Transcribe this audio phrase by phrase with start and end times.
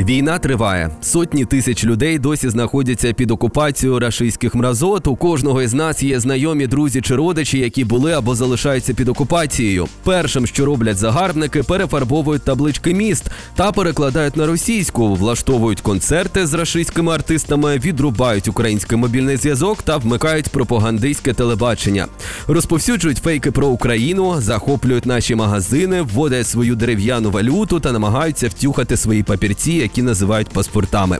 [0.00, 0.90] Війна триває.
[1.00, 5.06] Сотні тисяч людей досі знаходяться під окупацією рашистських мразот.
[5.06, 9.88] У кожного із нас є знайомі друзі чи родичі, які були або залишаються під окупацією.
[10.04, 17.12] Першим, що роблять загарбники, перефарбовують таблички міст та перекладають на російську, влаштовують концерти з рашистськими
[17.12, 22.06] артистами, відрубають український мобільний зв'язок та вмикають пропагандистське телебачення.
[22.46, 29.22] Розповсюджують фейки про Україну, захоплюють наші магазини, вводять свою дерев'яну валюту та намагаються втюхати свої
[29.22, 31.18] папірці які називають паспортами.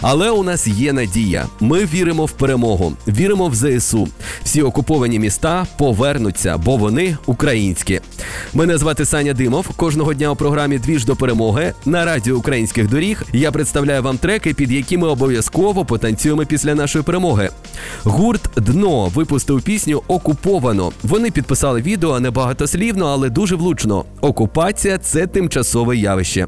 [0.00, 1.46] Але у нас є надія.
[1.60, 4.08] Ми віримо в перемогу, віримо в ЗСУ.
[4.44, 8.00] Всі окуповані міста повернуться, бо вони українські.
[8.54, 9.68] Мене звати Саня Димов.
[9.76, 13.22] Кожного дня у програмі Двіж до перемоги на радіо українських доріг.
[13.32, 17.50] Я представляю вам треки, під які ми обов'язково потанцюємо після нашої перемоги.
[18.04, 20.92] Гурт Дно випустив пісню Окуповано.
[21.02, 24.04] Вони підписали відео небагатослівно, але дуже влучно.
[24.20, 26.46] Окупація це тимчасове явище.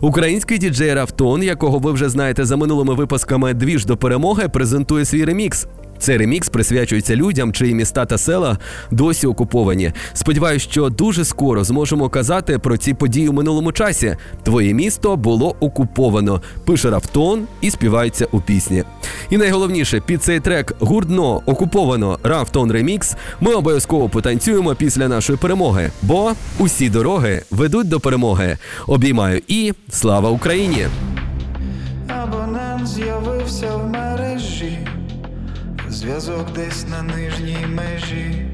[0.00, 5.24] Український діджей Рафтон, якого ви вже знаєте за минулими випусками Двіж до перемоги, презентує свій
[5.24, 5.66] ремікс.
[5.98, 8.58] Цей ремікс присвячується людям, чиї міста та села
[8.90, 9.92] досі окуповані.
[10.12, 14.16] Сподіваюсь, що дуже скоро зможемо казати про ці події у минулому часі.
[14.42, 16.42] Твоє місто було окуповано.
[16.64, 18.84] Пише Рафтон і співається у пісні.
[19.30, 23.16] І найголовніше під цей трек гурдно окуповано Рафтон ремікс.
[23.40, 28.58] Ми обов'язково потанцюємо після нашої перемоги, бо усі дороги ведуть до перемоги.
[28.86, 30.86] Обіймаю і слава Україні!
[32.08, 34.78] Абонент з'явився в мережі,
[35.94, 38.46] зв'язок десь на нижній межі.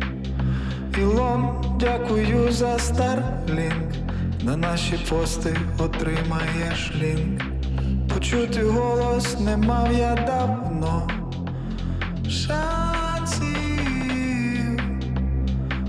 [0.99, 1.49] Ілон,
[1.81, 3.91] дякую за старлінк.
[4.43, 7.43] На наші пости отримаєш лінк.
[8.15, 11.09] Почути голос не мав я давно.
[12.29, 13.61] Шансів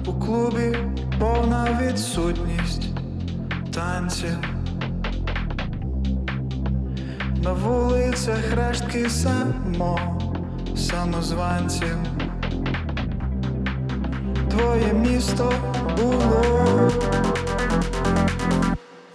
[0.05, 0.77] у клубі
[1.19, 2.89] повна відсутність
[3.73, 4.37] танців.
[7.43, 9.99] На вулицях рештки само,
[10.75, 11.97] самозванців.
[14.49, 15.51] Твоє місто
[15.97, 16.41] було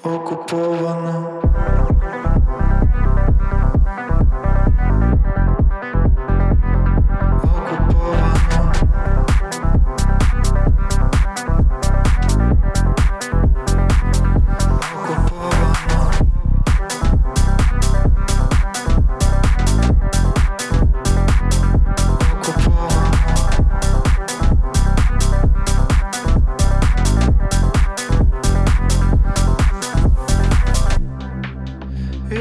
[0.03, 1.43] окуповано.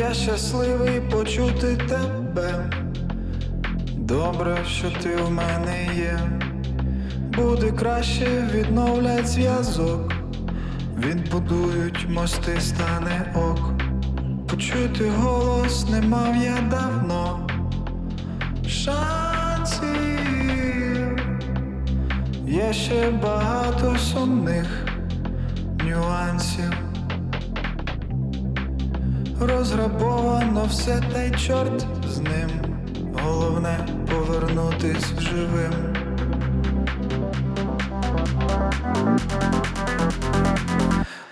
[0.08, 2.72] Я щасливий почути тебе.
[3.98, 6.20] Добре, що ти в мене є.
[7.38, 10.14] Буде краще відновлять зв'язок.
[10.98, 13.72] Відбудують мости, стане ок.
[14.48, 17.48] Почути голос не мав я давно.
[18.68, 19.90] Шансів
[22.48, 24.86] є ще багато сумних
[25.84, 26.95] нюансів.
[29.40, 32.50] Розграбовано все та й чорт з ним.
[33.24, 35.74] Головне повернутись живим.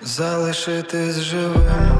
[0.01, 1.99] Залишитись живим.